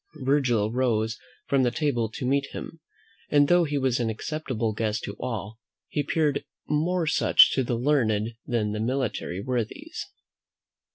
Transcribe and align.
Virgil 0.15 0.71
rose 0.71 1.19
from 1.47 1.61
the 1.61 1.69
table 1.69 2.09
to 2.09 2.25
meet 2.25 2.47
him; 2.53 2.79
and 3.29 3.47
though 3.47 3.65
he 3.65 3.77
was 3.77 3.99
an 3.99 4.09
acceptable 4.09 4.73
guest 4.73 5.03
to 5.03 5.15
all, 5.19 5.59
he 5.89 6.01
appeared 6.01 6.43
more 6.67 7.05
such 7.05 7.51
to 7.53 7.63
the 7.63 7.75
learned 7.77 8.29
than 8.47 8.71
the 8.71 8.79
military 8.79 9.41
worthies. 9.43 10.07